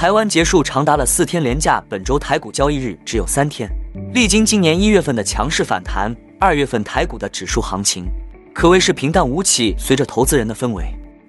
[0.00, 3.70] 台湾结束长达了四天连假，本周台股交易日只有三天。
[4.14, 8.06] 历经今年一月份的强势反弹，二月份台股的指数行情
[8.54, 9.74] 可谓是平淡无奇。
[9.78, 10.86] 随着投资人的氛围，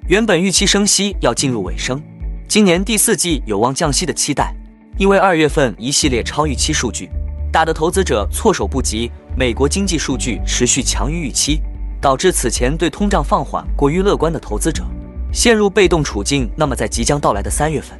[0.08, 2.02] 原本预期升息要进入尾声，
[2.48, 4.56] 今年第四季有望降息的期待，
[4.98, 7.10] 因为二月份一系列超预期数据
[7.52, 9.12] 打得投资者措手不及。
[9.36, 11.60] 美国经济数据持续强于预期，
[12.00, 14.86] 导致此前对通胀放缓过于乐观的投资者
[15.34, 16.50] 陷入被动处境。
[16.56, 18.00] 那么，在即将到来的三月份，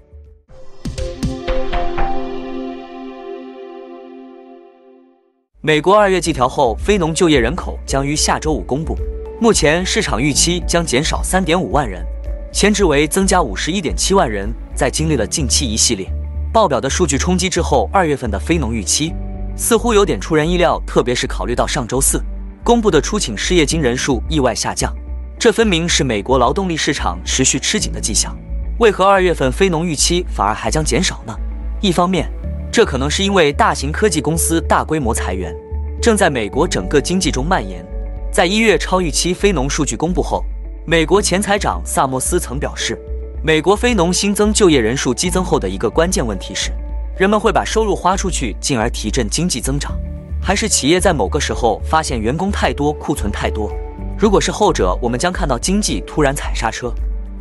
[5.63, 8.97] 美国二月季调后非农就业人口将于下周五公布，
[9.39, 12.03] 目前市场预期将减少三点五万人，
[12.51, 14.51] 前值为增加五十一点七万人。
[14.73, 16.11] 在经历了近期一系列
[16.51, 19.13] 报表的数据冲击之后，二月份的非农预期
[19.55, 22.19] 似乎有点出人意料，特别是考虑到上周四
[22.63, 24.91] 公布的初请失业金人数意外下降。
[25.37, 28.35] 这分明是美国劳动力市场持续吃紧的迹象。
[28.79, 31.35] 为何二月份非农预期反而还将减少呢？
[31.81, 32.27] 一方面，
[32.71, 35.53] 这可能是因为大型科技公司大规模裁员
[36.01, 37.85] 正在美国整个经济中蔓延。
[38.31, 40.45] 在一月超预期非农数据公布后，
[40.85, 42.97] 美国前财长萨默斯曾表示，
[43.43, 46.71] 美国非农新增就业人数激增后的一个关键问题是，
[47.17, 49.99] 人们会把收入花出去，进而提振经济增长，
[50.41, 53.69] 还是企业在某个时候发现员工太多，库存太多？
[54.17, 56.89] 如果是后者，我们将看到经济突然踩刹车，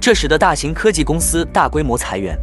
[0.00, 2.36] 这使得大型科技公司大规模裁员，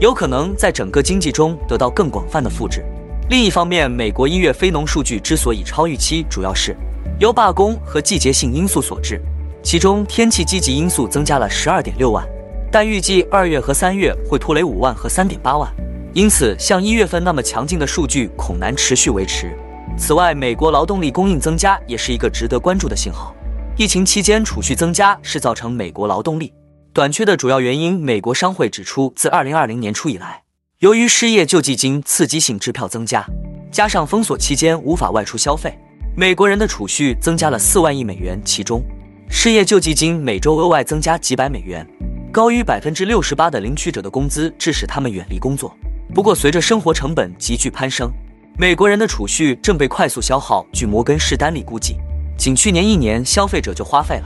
[0.00, 2.84] 有可能在整个经济中得到更广泛的复制。
[3.28, 6.76] 另一方面，美国一月非农数据之所以超预期，主要是
[7.18, 9.20] 由罢工和季节性因素所致，
[9.62, 12.26] 其中天气积极因素增加了十二点六万，
[12.70, 15.72] 但预计二月和三月会拖累五万和三点八万，
[16.12, 19.56] 因此像一月份那么强劲的数据恐难持续维持。
[19.96, 23.34] 此外，美国劳动力供应增加也是一个值得关注的信号。
[23.76, 26.52] 疫情期间储蓄增加是造成美国劳动力
[26.94, 27.98] 短缺的主要原因。
[27.98, 30.42] 美国商会指出，自二零二零年初以来，
[30.80, 33.24] 由于失业救济金刺激性支票增加，
[33.70, 35.78] 加上封锁期间无法外出消费，
[36.14, 38.38] 美国人的储蓄增加了四万亿美元。
[38.44, 38.82] 其中，
[39.30, 41.86] 失业救济金每周额外增加几百美元，
[42.30, 45.74] 高于百分之六十八的领取者的工资，致使他们远离工作。
[46.14, 48.12] 不过，随着生活成本急剧攀升，
[48.58, 50.66] 美国人的储蓄正被快速消耗。
[50.74, 51.96] 据摩根士丹利估计。
[52.36, 54.24] 仅去年一年，消费者就花费了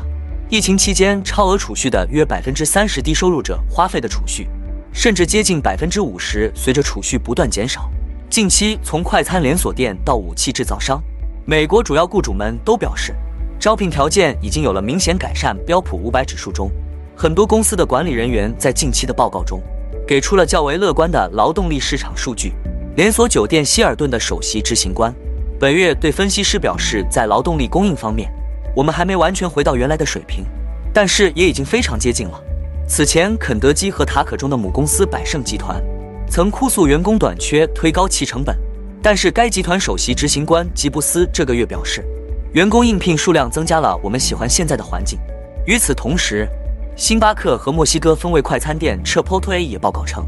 [0.49, 4.47] 疫情期间超额储蓄的约百分之三十，低收入者花费的储蓄
[4.93, 6.53] 甚至接近百分之五十。
[6.55, 7.91] 随着储蓄不断减少，
[8.31, 11.03] 近期从快餐连锁店到武器制造商，
[11.45, 13.12] 美国主要雇主们都表示，
[13.59, 15.57] 招聘条件已经有了明显改善。
[15.67, 16.71] 标普五百指数中，
[17.17, 19.61] 很多公司的管理人员在近期的报告中
[20.07, 22.53] 给出了较为乐观的劳动力市场数据。
[22.95, 25.13] 连锁酒店希尔顿的首席执行官。
[25.59, 28.33] 本月对分析师表示，在劳动力供应方面，
[28.77, 30.45] 我们还没完全回到原来的水平，
[30.93, 32.39] 但是也已经非常接近了。
[32.87, 35.83] 此前，肯德基和塔可中的母公司百胜集团
[36.29, 38.55] 曾哭诉员工短缺，推高其成本，
[39.03, 42.05] 但是该集团首席执行官吉布斯这个月表示，
[42.53, 45.19] 员工应聘数量增加了，我们喜欢现在的环境。
[45.67, 46.47] 与此同时，
[46.97, 50.23] 星巴克和墨西哥风味快餐店 Chipotle 也报告称，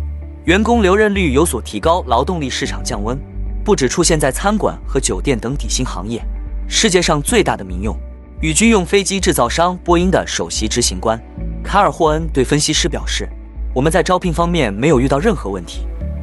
[0.47, 3.15] 员工留任率有所提高，劳动力市场降温。
[3.63, 6.25] 不止出现在餐馆和酒店等底薪行业，
[6.67, 7.95] 世界上最大的民用
[8.41, 11.21] 与军用飞机制造商波音的首席执行官
[11.65, 13.29] 卡尔霍恩对分析师表示
[13.75, 15.81] ：“我们在招聘方面没有遇到任何问题。”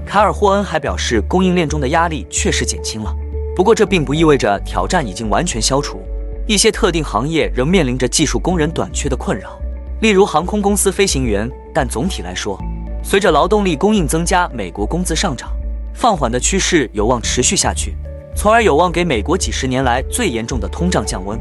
[0.08, 3.14] 卡尔霍恩还表示，供应链中的压力确实减轻了，
[3.54, 6.02] 不过这并不意味着挑战已经完全消除。
[6.48, 9.60] 一些特定行业仍面临着技术工人短缺的困扰，
[10.00, 11.52] 例如航空公司飞行员。
[11.74, 12.58] 但总体来说，
[13.04, 15.52] 随着劳动力供应增加，美国工资上涨。
[15.94, 17.94] 放缓的趋势有望持续下去，
[18.36, 21.38] 从而有望给美国几十年来最严重的通胀降温。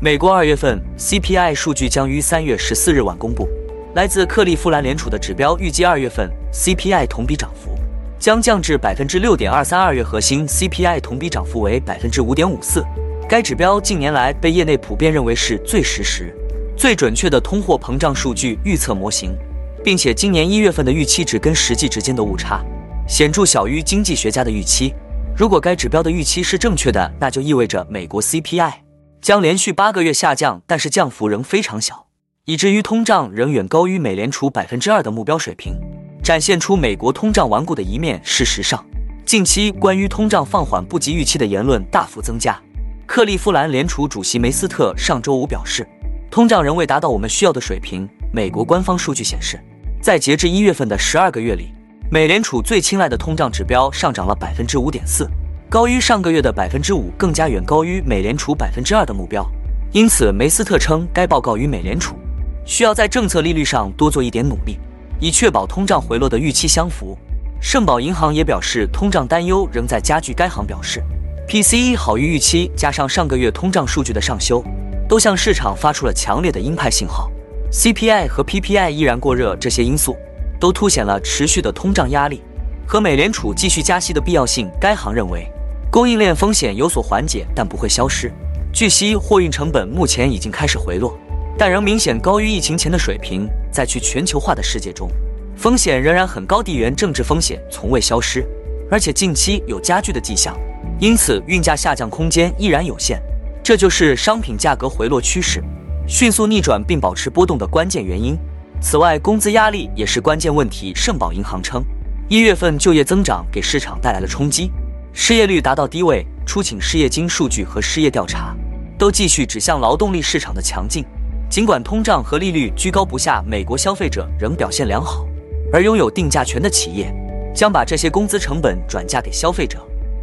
[0.00, 3.48] 美国二月份 CPI 数据将于三月十四日晚公布，
[3.96, 7.76] 来自克利夫兰联储的指标预计二月份 CPI 同比涨幅
[8.16, 12.84] 将降至百分之六点二三，二月核心 CPI 同比涨幅为百分之五点五四。
[13.28, 16.32] 该指标近年来被业内普遍认为是最实时、
[16.76, 19.36] 最准确的通货膨胀数据预测模型。
[19.82, 22.64] 并且今年一月份的预期值跟实际之间的误差
[23.08, 24.94] 显著小于经济学家的预期。
[25.36, 28.72] 如果该指标的预期是正确的，那就意味着美国 CPI
[29.20, 32.06] 将连续八个月下降，但是降幅仍非常小，
[32.44, 35.78] 以至于通胀仍远高于美联储百分之二的目标水平。
[36.22, 38.20] 展现出美国通胀顽固的一面。
[38.22, 38.84] 事实上，
[39.24, 42.60] 近期关于通胀放缓不及预期的言论大幅增加。
[43.06, 45.88] 克利夫兰联储主席梅斯特上周五表示，
[46.30, 48.06] 通胀仍未达到我们需要的水平。
[48.30, 49.58] 美国官方数据显示，
[50.02, 51.72] 在截至一月份的十二个月里，
[52.10, 55.26] 美联储最青睐的通胀指标上涨了百分之五点四，
[55.70, 59.46] 高于上个月的百分之五，更加远高于美联储百分之二的目标。
[59.92, 62.16] 因此，梅斯特称该报告与美联储
[62.64, 64.78] 需要在政策利率上多做一点努力，
[65.20, 67.18] 以确保通胀回落的预期相符。
[67.60, 70.32] 圣保银行也表示，通胀担忧仍在加剧。
[70.32, 71.02] 该行表示
[71.46, 74.64] ，PCE 好于预期，加上上个月通胀数据的上修，
[75.06, 77.30] 都向市场发出了强烈的鹰派信号。
[77.70, 80.16] CPI 和 PPI 依然过热，这些因素
[80.58, 82.42] 都凸显了持续的通胀压力
[82.86, 84.70] 和美联储继续加息的必要性。
[84.80, 85.46] 该行认为，
[85.90, 88.30] 供应链风险有所缓解，但不会消失。
[88.72, 91.18] 据悉，货运成本目前已经开始回落，
[91.56, 93.48] 但仍明显高于疫情前的水平。
[93.70, 95.08] 在去全球化的世界中，
[95.56, 98.46] 风险仍然很高，地缘政治风险从未消失，
[98.90, 100.54] 而且近期有加剧的迹象，
[100.98, 103.20] 因此运价下降空间依然有限。
[103.62, 105.62] 这就是商品价格回落趋势
[106.06, 108.36] 迅速逆转并保持波动的关键原因。
[108.80, 110.92] 此外，工资压力也是关键问题。
[110.94, 111.82] 圣保银行称，
[112.28, 114.70] 一月份就业增长给市场带来了冲击，
[115.12, 118.54] 失业率达到低位，出请失业金数据和失业调查
[118.96, 121.04] 都继续指向劳动力市场的强劲。
[121.50, 125.26] 尽管通胀和利率居高不下，美国消费者仍表现良好。
[125.72, 127.12] 而拥有定价权的企业
[127.54, 129.78] 将把这些工资成本转嫁给消费者，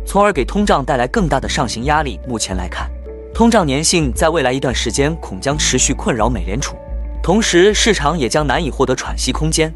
[0.05, 2.19] 从而给通胀带来更大的上行压力。
[2.27, 2.89] 目前来看，
[3.33, 6.75] 通胀粘性在未来一段时间恐将持续困扰美联储，
[7.21, 9.73] 同时市场也将难以获得喘息空间。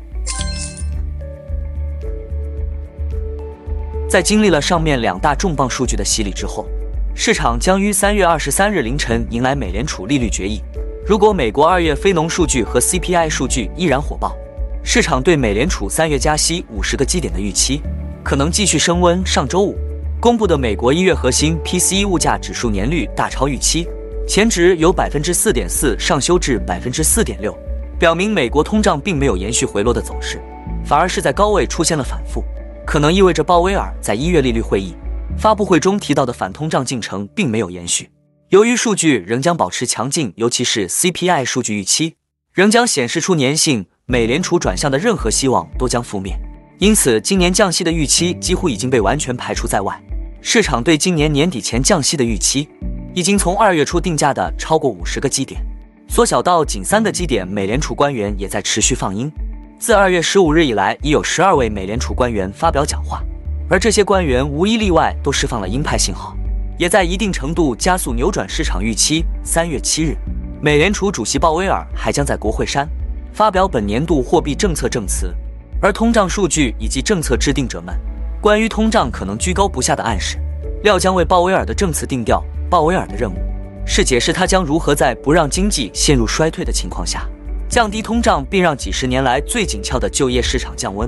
[4.09, 6.65] 在经历了上面两大重磅数据的洗礼之后，
[7.13, 10.63] 市场将于三月二十三日凌晨迎来美联储利率决议。
[11.06, 14.35] 如果美国二月非农数据和 CPI 数据依然火爆，
[14.83, 17.83] 市场对美联储三月加息五十个基点的预期
[18.23, 19.23] 可能继续升温。
[19.23, 19.77] 上周五
[20.19, 23.88] 公布的美国一月核心 PCE 物价指数年率大超预期，
[24.27, 27.56] 前值由百分之四点四上修至百分之四点六，
[28.00, 30.41] 表明美国通胀并没有延续回落的走势，
[30.83, 32.44] 反而是在高位出现了反复，
[32.89, 34.95] 可能意味着鲍威尔在一月利率会议
[35.38, 38.09] 发布会中提到的反通胀进程并没有延续。
[38.47, 42.15] 由于数据仍将保持强劲，尤其是 CPI 数据预期
[42.51, 43.86] 仍将显示出粘性。
[44.07, 46.36] 美联储转向的任何希望都将覆灭，
[46.80, 50.03] 因此今年降息的预期几乎已经被完全排除在外。
[50.42, 52.68] 市场对今年年底前降息的预期，
[53.13, 55.62] 已经从二月初定价的超过五十个基点，
[56.07, 57.47] 缩小到仅三个基点。
[57.47, 59.31] 美联储官员也在持续放鹰，
[59.80, 63.24] 自二月十五日以来，已有十二位美联储官员发表讲话，
[63.70, 66.36] 而这些官员无一例外都释放了鹰派信号，
[66.78, 69.24] 也在一定程度加速扭转市场预期。
[69.42, 70.18] 三月七日，
[70.62, 72.86] 美联储主席鲍威尔还将在国会山。
[73.31, 75.34] 发表本年度货币政策证词，
[75.81, 77.98] 而通胀数据以及政策制定者们
[78.42, 80.38] 关于通胀可能居高不下的暗示，
[80.84, 82.44] 料将为鲍威尔的政策定调。
[82.70, 83.38] 鲍威尔的任务
[83.86, 87.26] 是解释他将如何在不让经济陷入衰退的情况下，
[87.69, 91.07] 降低通胀，并让几十年来最紧俏的就业市场降温。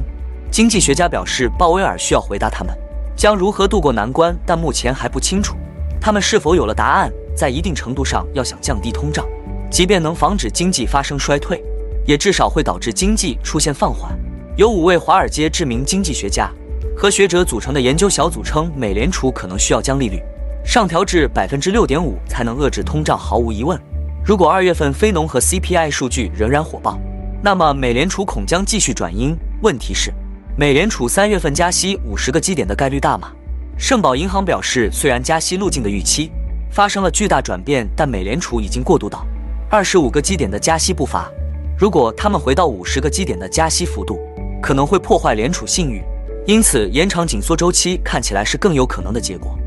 [0.51, 2.71] 经济学家表示，鲍威尔需要回答他们
[3.15, 5.55] 将如何度过难关，但目前还不清楚
[5.99, 7.11] 他们是否有了答案。
[7.35, 9.25] 在一定程度上，要想降低通胀，
[9.71, 11.63] 即便能防止经济发生衰退。
[12.03, 14.17] 也至少会导致经济出现放缓。
[14.57, 16.49] 由五位华尔街知名经济学家
[16.97, 20.19] 和学者组成的研究小组称，美联储可能需要将利率
[20.65, 23.15] 上调至百分之六点五才能遏制通胀。
[23.15, 23.79] 毫无疑问，
[24.23, 26.99] 如果二月份非农和 CPI 数据仍然火爆，
[27.43, 29.35] 那么美联储恐将继续转阴。
[29.63, 30.13] 问题是，
[30.55, 33.31] 美联储三月份加息五十个基点的概率大吗？
[33.79, 36.31] 圣保银行表示，虽然加息路径的预期
[36.69, 39.25] 发生了巨大转变，但美联储已经过渡到
[39.71, 41.27] 二十五个基点的加息步伐。
[41.75, 44.19] 如果他们回到五十个基点的加息幅度，
[44.61, 46.03] 可能会破坏联储信誉，
[46.45, 49.57] 因此延长紧缩周期看起来是更有可能的结果。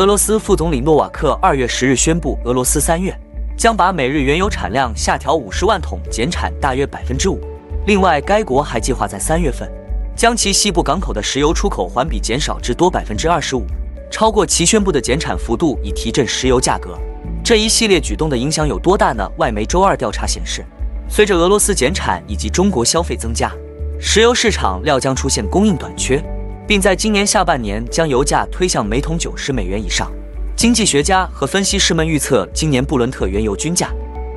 [0.00, 3.14] 俄罗斯副总理诺瓦克二月十日宣布，俄罗斯三月
[3.54, 7.38] 将把每日原油产量下调五十万桶，减产大约百分之五。
[7.86, 9.70] 另外，该国还计划在三月份
[10.16, 13.66] 将其西部港口的石油出口环比减少至多百分之二十五，
[14.10, 16.98] 超过其宣布的减产幅度，以提振石油价格。
[17.44, 19.30] 这一系列举动的影响有多大呢？
[19.36, 20.64] 外媒周二调查显示，
[21.10, 23.52] 随着俄罗斯减产以及中国消费增加，
[24.00, 26.24] 石油市场料将出现供应短缺，
[26.70, 30.08] 并在今年下半年将油价推向每桶九十美元以上。
[30.54, 33.90] 经济学家和分析师们预测，今年布伦特原油均价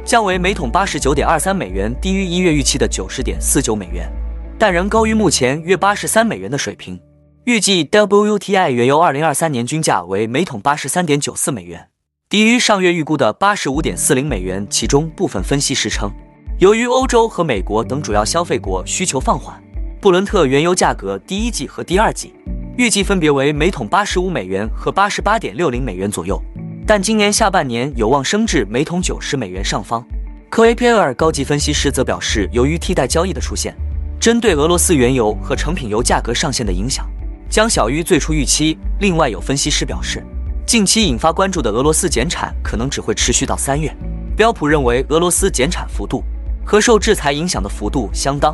[0.03, 4.11] 将为每桶八十九点二三美元，低于一月预期的九十点四九美元，
[4.57, 6.99] 但仍高于目前约八十三美元的水平。
[7.43, 11.89] 预计 WTI 原油二零二三年均价为每桶八十三点九四美元。
[12.27, 16.11] 低于上月预估的八十五点四零美元，其中部分分析师称，
[16.57, 19.62] 由于欧洲和美国等主要消费国需求放缓，
[20.03, 22.33] 布伦特原油价格第一季和第二季
[22.75, 26.37] 预计分别为每桶八十五美元和八十八点六零美元左右，
[26.85, 30.05] 但今年下半年有望升至每桶九十美元上方。
[30.49, 33.73] 科 A P L 高级分析师则表示，由于替代交易的出现，
[34.19, 37.09] 针对俄罗斯原油和成品油价格上限的影响
[37.49, 38.77] 将小于最初预期。
[38.99, 40.21] 另外，有分析师表示，
[40.67, 43.89] 近期引发关注的俄罗斯减产可能只会持续到三月。
[44.35, 46.21] 标普认为，俄罗斯减产幅度
[46.65, 48.53] 和受制裁影响的幅度相当。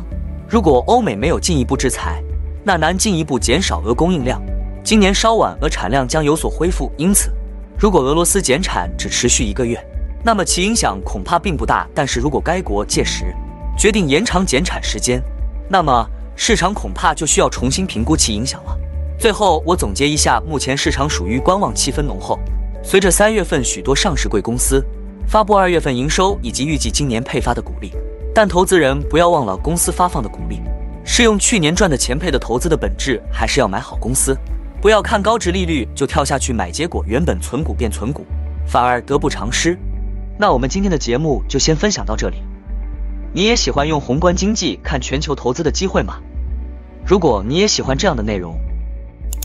[0.50, 2.20] 如果欧美没有进一步制裁，
[2.64, 4.42] 那难进一步减少俄供应量。
[4.82, 6.90] 今年稍晚，俄产量将有所恢复。
[6.96, 7.30] 因此，
[7.78, 9.80] 如果俄罗斯减产只持续一个月，
[10.24, 13.32] 那么其影响恐怕并不大，但是如果该国届时
[13.78, 15.22] 决定延长减产时间，
[15.68, 16.04] 那么
[16.34, 18.76] 市场恐怕就需要重新评估其影响了。
[19.20, 22.36] 最后，我总结一下，目前市场属于观望气氛浓厚。
[22.82, 24.84] 随着三月份许多上市贵公司
[25.28, 27.92] 发布二月份营收以及预计今年配发的股利，
[28.34, 30.60] 但投资人不要忘了，公司发放的股利
[31.04, 34.36] 是用去年赚的钱配的，投资的本质还是要买好公司，
[34.80, 38.24] 不要看高值利率就跳下去买，结果原本存股变存股，
[38.66, 39.76] 反而得不偿失。
[40.38, 42.36] 那我们今天的节目就先分享到这里。
[43.32, 46.18] 你也喜欢用宏观经济看全球投资的机会吗？
[47.04, 48.56] 如果你也喜欢这样的内容，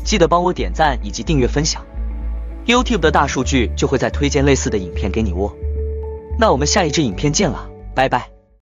[0.04, 1.84] 记得帮我点赞以及订阅分享
[2.66, 5.52] ，YouTube 的大数据就会再推荐类似的影片给你哦。
[6.40, 8.35] 那我们下一支影片见了，拜拜。